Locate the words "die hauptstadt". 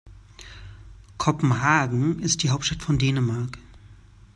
2.41-2.81